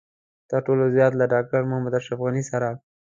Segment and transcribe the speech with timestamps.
[0.49, 2.69] تر ټولو زيات له ډاکټر محمد اشرف غني سره.